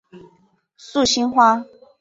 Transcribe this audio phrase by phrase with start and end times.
[0.77, 1.63] 素兴花